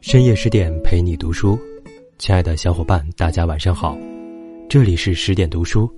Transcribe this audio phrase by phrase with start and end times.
[0.00, 1.58] 深夜十点陪你读书，
[2.16, 3.98] 亲爱的小伙伴，大家晚上好，
[4.68, 5.92] 这里是十点读书，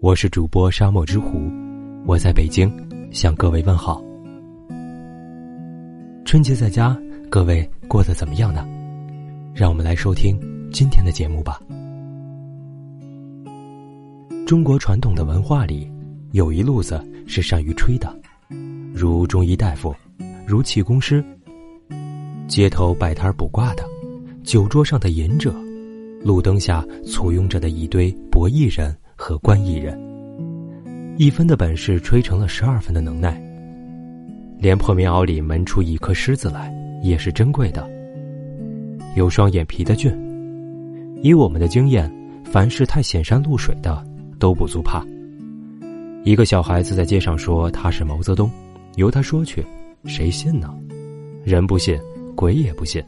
[0.00, 1.42] 我是主播沙漠之狐，
[2.06, 2.72] 我在北京
[3.12, 4.02] 向各位问好。
[6.24, 6.98] 春节在家，
[7.30, 8.66] 各位过得怎么样呢？
[9.54, 10.40] 让我们来收听
[10.72, 11.60] 今天的节目吧。
[14.46, 15.88] 中国传统的文化里，
[16.32, 18.14] 有一路子是善于吹的，
[18.92, 19.94] 如中医大夫，
[20.46, 21.24] 如气功师。
[22.46, 23.84] 街头摆摊卜卦的，
[24.42, 25.54] 酒桌上的饮者，
[26.22, 29.98] 路灯下簇拥着的一堆博弈人和观艺人，
[31.16, 33.42] 一分的本事吹成了十二分的能耐，
[34.58, 36.70] 连破棉袄里闷出一颗虱子来
[37.02, 37.88] 也是珍贵的。
[39.16, 40.12] 有双眼皮的俊，
[41.22, 42.12] 以我们的经验，
[42.44, 44.04] 凡是太显山露水的
[44.38, 45.02] 都不足怕。
[46.24, 48.50] 一个小孩子在街上说他是毛泽东，
[48.96, 49.64] 由他说去，
[50.06, 50.74] 谁信呢？
[51.44, 51.98] 人不信。
[52.36, 53.00] 鬼也不信。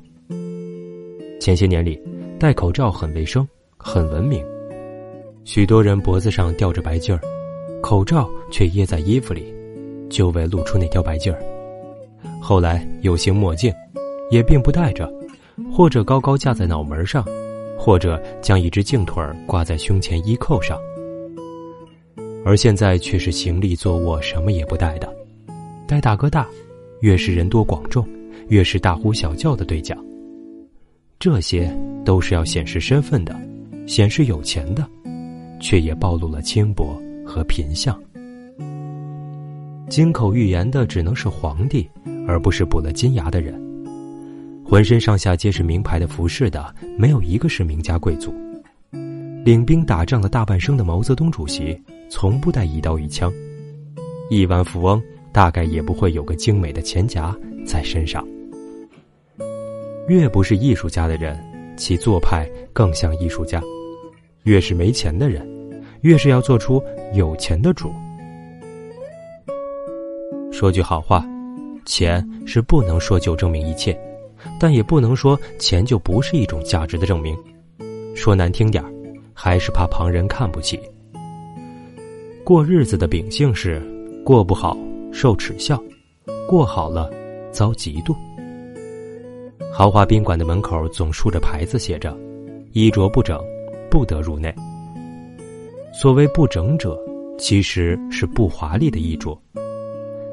[1.41, 2.01] 前些年里，
[2.39, 3.45] 戴口罩很卫生，
[3.77, 4.41] 很文明，
[5.45, 7.21] 许多人脖子上吊着白劲儿，
[7.83, 9.53] 口罩却掖在衣服里，
[10.09, 11.43] 就为露出那条白劲儿。
[12.41, 13.75] 后来有型墨镜，
[14.31, 15.13] 也并不戴着，
[15.73, 17.27] 或者高高架在脑门上，
[17.77, 20.79] 或者将一只镜腿儿挂在胸前衣扣上。
[22.45, 25.13] 而现在却是行李坐卧什么也不带的，
[25.89, 26.47] 戴大哥大，
[27.01, 28.07] 越是人多广众。
[28.49, 29.99] 越是大呼小叫的对讲，
[31.19, 31.69] 这些
[32.05, 33.37] 都是要显示身份的，
[33.89, 34.89] 显示有钱的，
[35.59, 38.01] 却也暴露了轻薄和贫相。
[39.89, 41.89] 金口玉言的只能是皇帝，
[42.25, 43.61] 而不是补了金牙的人。
[44.65, 48.33] 浑身上下皆是名牌的服饰的，没有一个是名家贵族。
[49.45, 51.77] 领兵打仗了大半生的毛泽东主席，
[52.09, 53.33] 从不带一刀一枪。
[54.31, 55.03] 亿万富翁
[55.37, 58.27] 大概也不会有个精美的钱夹在身上。
[60.09, 61.39] 越不是艺术家的人，
[61.77, 63.61] 其做派更像艺术家；
[64.45, 65.47] 越是没钱的人，
[66.01, 66.83] 越是要做出
[67.13, 67.93] 有钱的主。
[70.51, 71.23] 说句好话，
[71.85, 73.95] 钱是不能说就证明一切，
[74.59, 77.37] 但也不能说钱就不是一种价值的证明。
[78.15, 78.91] 说难听点儿，
[79.35, 80.81] 还是怕旁人看不起。
[82.43, 83.83] 过日子的秉性是：
[84.25, 84.75] 过不好
[85.19, 85.83] 受耻笑，
[86.47, 87.11] 过好了
[87.51, 88.15] 遭嫉妒。
[89.73, 92.15] 豪华宾馆的门口总竖着牌子，写着
[92.73, 93.43] ：“衣着不整，
[93.91, 94.55] 不得入内。”
[95.91, 97.01] 所谓不整者，
[97.39, 99.35] 其实是不华丽的衣着。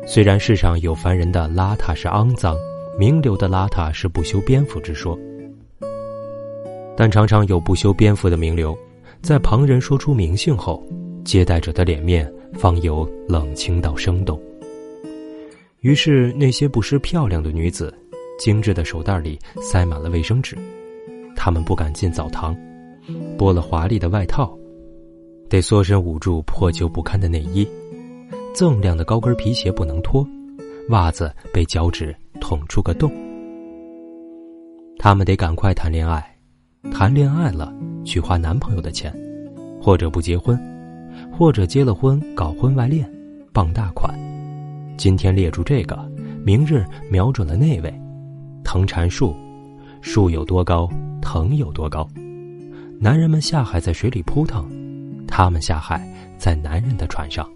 [0.05, 2.57] 虽然世上有凡人的邋遢是肮脏，
[3.00, 5.17] 名流的邋遢是不修边幅之说，
[6.97, 8.77] 但常常有不修边幅的名流，
[9.21, 10.85] 在旁人说出名姓后，
[11.23, 14.38] 接待者的脸面方由冷清到生动。
[15.83, 17.94] 于是那些不失漂亮的女子。
[18.39, 20.57] 精致的手袋里塞满了卫生纸，
[21.35, 22.57] 她们不敢进澡堂，
[23.38, 24.57] 剥了华丽的外套，
[25.47, 27.66] 得缩身捂住破旧不堪的内衣，
[28.55, 30.27] 锃亮的高跟皮鞋不能脱，
[30.89, 33.09] 袜子被脚趾捅出个洞。
[34.97, 36.35] 他们得赶快谈恋爱，
[36.91, 37.71] 谈恋爱了
[38.03, 39.13] 去花男朋友的钱，
[39.79, 40.59] 或者不结婚，
[41.31, 43.07] 或者结了婚搞婚外恋，
[43.53, 44.22] 傍大款。
[44.98, 45.98] 今天列住这个，
[46.46, 47.94] 明日瞄准了那位。
[48.64, 49.36] 藤缠树，
[50.02, 50.90] 树有多高，
[51.22, 52.08] 藤有多高。
[53.00, 54.70] 男人们下海在水里扑腾，
[55.28, 57.48] 他们下海在男人的船上。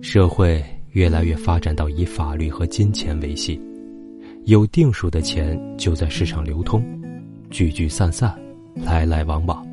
[0.00, 3.60] 社会越来越发展到以法律和金钱为系，
[4.44, 6.82] 有定数的钱就在市场流通，
[7.50, 8.34] 聚聚散散，
[8.74, 9.66] 来来往往，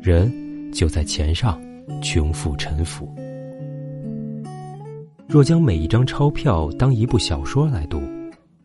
[0.00, 0.32] 人
[0.72, 1.60] 就在钱上
[2.00, 3.12] 穷富沉浮。
[5.32, 8.02] 若将每一张钞票当一部小说来读。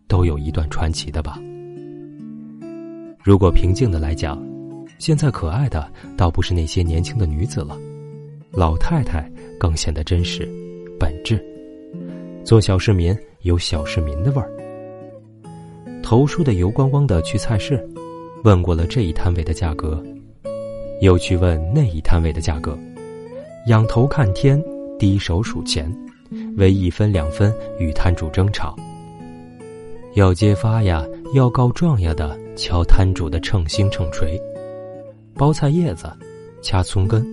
[0.05, 1.37] 都有一段传奇的吧。
[3.23, 4.41] 如果平静的来讲，
[4.99, 7.77] 现在可爱的倒不是那些年轻的女子了，
[8.51, 10.47] 老太太更显得真实、
[10.97, 11.41] 本质。
[12.43, 14.49] 做小市民有小市民的味儿。
[16.01, 17.85] 投书的油光光的去菜市，
[18.43, 20.01] 问过了这一摊位的价格，
[21.01, 22.77] 又去问那一摊位的价格，
[23.67, 24.61] 仰头看天，
[24.97, 25.93] 低手数钱，
[26.55, 28.75] 为一分两分与摊主争吵。
[30.15, 34.39] 要揭发呀，要告状呀的，敲摊主的秤星秤锤，
[35.35, 36.11] 包菜叶子，
[36.61, 37.23] 掐葱根，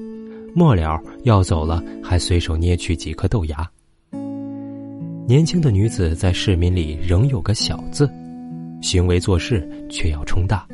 [0.55, 3.70] 末了要走了，还随手捏去几颗豆芽。
[5.26, 8.06] 年轻的女子在市民里仍有个小字，
[8.82, 10.67] 行为做事却要冲大。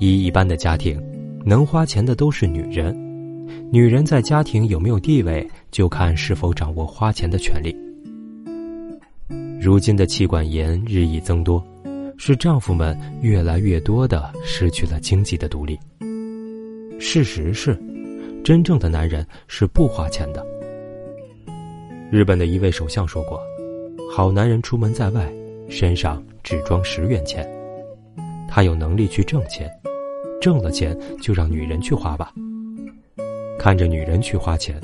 [0.00, 1.00] 一一般的家庭，
[1.44, 2.92] 能花钱的都是女人，
[3.70, 7.74] 女人在家庭有没有地位，就看是否掌握花钱的权利。
[9.60, 11.64] 如今的妻管严日益增多，
[12.16, 15.78] 是丈夫们越来越多的失去了经济的独立。
[16.98, 17.76] 事实是，
[18.44, 20.46] 真正的男人是不花钱的。
[22.10, 23.40] 日本的一位首相说过
[24.10, 25.30] ：“好男人出门在外，
[25.68, 27.46] 身上只装十元钱。
[28.48, 29.68] 他有能力去挣钱，
[30.40, 32.32] 挣了钱就让女人去花吧。
[33.66, 34.80] 看着女人去花钱，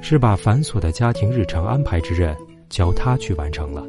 [0.00, 2.34] 是把繁琐的家庭日常安排之任
[2.70, 3.84] 交他去完成了。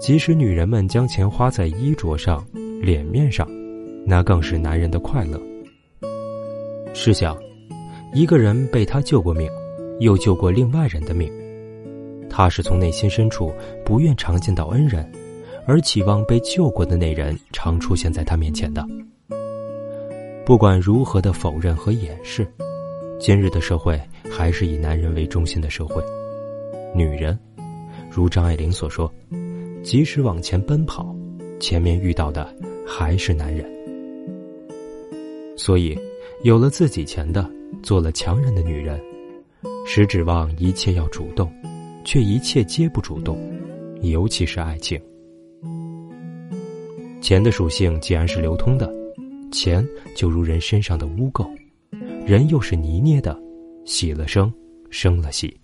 [0.00, 2.42] 即使女人们将钱花在衣着上、
[2.80, 3.46] 脸面上，
[4.06, 5.38] 那更是男人的快乐。
[6.94, 7.36] 试想，
[8.14, 9.46] 一个人被他救过命。”
[10.00, 11.30] 又救过另外人的命，
[12.30, 13.52] 他是从内心深处
[13.84, 15.06] 不愿常见到恩人，
[15.66, 18.82] 而期望被救过的那人常出现在他面前的。
[20.46, 22.50] 不管如何的否认和掩饰，
[23.20, 24.00] 今日的社会
[24.30, 26.02] 还是以男人为中心的社会。
[26.94, 27.38] 女人，
[28.10, 29.12] 如张爱玲所说，
[29.82, 31.14] 即使往前奔跑，
[31.60, 32.54] 前面遇到的
[32.86, 33.64] 还是男人。
[35.56, 35.98] 所以，
[36.42, 37.48] 有了自己钱的，
[37.82, 39.00] 做了强人的女人。
[39.86, 41.52] 实指望一切要主动，
[42.04, 43.38] 却一切皆不主动，
[44.02, 45.00] 尤其是爱情。
[47.20, 48.92] 钱的属性既然是流通的，
[49.50, 51.48] 钱就如人身上的污垢，
[52.26, 53.38] 人又是泥捏的，
[53.84, 54.50] 洗了生，
[54.88, 55.54] 生了洗。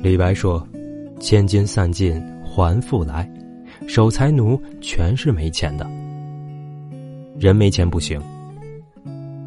[0.00, 0.64] 李白说
[1.18, 2.14] ：“千金散尽
[2.44, 3.28] 还复来，
[3.88, 5.84] 守财奴全是没钱的。
[7.40, 8.22] 人没钱不行，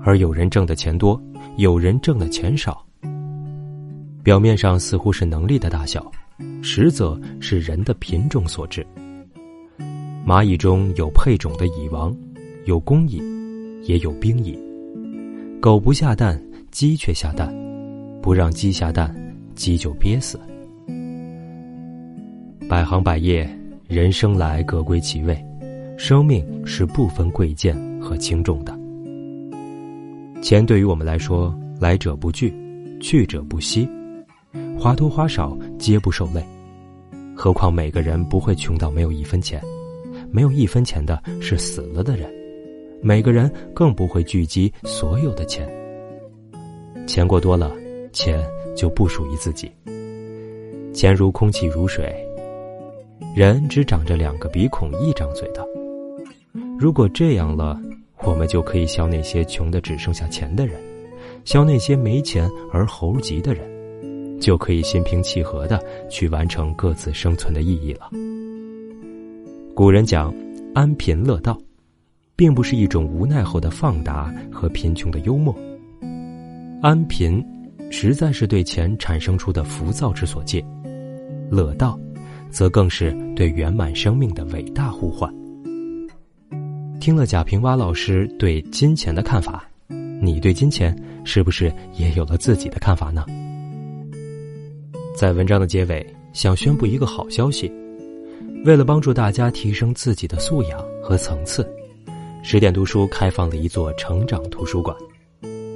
[0.03, 1.19] 而有人挣的钱多。”
[1.57, 2.85] 有人挣的钱少，
[4.23, 6.09] 表面上似乎是能力的大小，
[6.61, 8.85] 实则是人的品种所致。
[10.25, 12.15] 蚂蚁中有配种的蚁王，
[12.65, 13.21] 有工蚁，
[13.83, 14.57] 也有兵蚁。
[15.61, 16.41] 狗不下蛋，
[16.71, 17.53] 鸡却下蛋，
[18.19, 19.15] 不让鸡下蛋，
[19.53, 20.39] 鸡就憋死。
[22.67, 23.47] 百行百业，
[23.87, 25.39] 人生来各归其位，
[25.99, 28.75] 生命是不分贵贱和轻重的。
[30.41, 32.51] 钱对于我们来说，来者不拒，
[32.99, 33.87] 去者不惜，
[34.79, 36.43] 花多花少皆不受累。
[37.35, 39.61] 何况每个人不会穷到没有一分钱，
[40.31, 42.40] 没有一分钱的是死了的人。
[43.01, 45.67] 每个人更不会聚集所有的钱。
[47.07, 47.71] 钱过多了，
[48.13, 48.43] 钱
[48.75, 49.71] 就不属于自己。
[50.93, 52.13] 钱如空气如水，
[53.35, 55.65] 人只长着两个鼻孔一张嘴的。
[56.79, 57.79] 如果这样了。
[58.23, 60.79] 我们就可以笑那些穷的只剩下钱的人，
[61.43, 68.11] 笑那些没钱而猴急的人，就可以心平气和的去完成各自生存的意义了。
[69.73, 70.31] 古人讲
[70.75, 71.59] “安贫乐道”，
[72.41, 75.55] 并不是一种无奈后的放达和贫穷的幽默。
[76.81, 77.39] 安贫，
[77.91, 80.59] 实在是对钱产生出的浮躁之所借；
[81.51, 81.99] 乐道，
[82.49, 85.31] 则更是对圆满生命的伟大呼唤。
[86.99, 89.63] 听了贾平凹老师对金钱的看法，
[90.19, 93.23] 你对金钱是不是也有了自己的看法呢？
[95.15, 96.03] 在文章的结尾，
[96.33, 97.71] 想宣布一个好消息：
[98.65, 101.63] 为了帮助大家提升自己的素养和层次，
[102.43, 104.95] 十点读书开放了一座成长图书馆。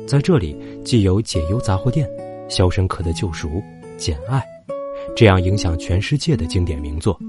[0.07, 2.07] 在这里，既有《解忧杂货店》
[2.49, 3.47] 《肖申克的救赎》
[3.97, 4.39] 《简爱》
[5.15, 7.19] 这样影响全世界的经典名作，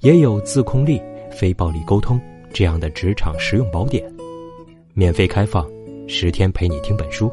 [0.00, 0.98] 也有《自控力》
[1.32, 2.18] 《非暴力沟通》。
[2.52, 4.02] 这样的职场实用宝典，
[4.94, 5.68] 免费开放，
[6.08, 7.30] 十天陪你听本书。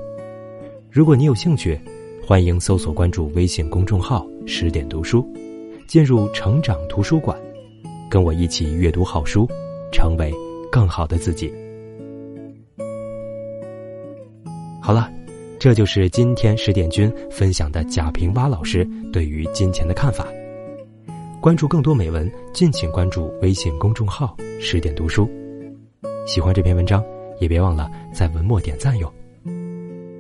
[0.91, 1.79] 如果你有兴趣，
[2.25, 5.25] 欢迎搜索关注微信公众号“十点读书”，
[5.87, 7.39] 进入成长图书馆，
[8.09, 9.47] 跟我一起阅读好书，
[9.93, 10.33] 成为
[10.73, 11.53] 更好的自己。
[14.81, 15.07] 好了，
[15.59, 20.27] 这就是今天十点君分享的贾平凹老师对于金钱的看法。
[21.39, 25.29] 关注更多美文，敬请关注微信公众号“十点读书”。
[26.25, 27.05] 喜欢这篇文章，
[27.39, 29.13] 也别忘了在文末点赞哟。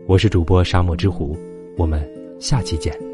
[0.05, 1.35] 我是主播沙漠之狐，
[1.77, 2.07] 我们
[2.39, 3.12] 下期见。